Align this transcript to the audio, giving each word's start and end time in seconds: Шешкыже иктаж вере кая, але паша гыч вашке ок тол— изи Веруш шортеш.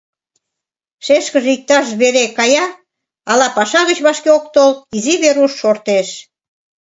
Шешкыже 1.05 1.49
иктаж 1.55 1.87
вере 2.01 2.25
кая, 2.37 2.65
але 3.31 3.47
паша 3.57 3.81
гыч 3.89 3.97
вашке 4.05 4.29
ок 4.37 4.45
тол— 4.55 4.71
изи 4.95 5.13
Веруш 5.21 5.53
шортеш. 5.61 6.07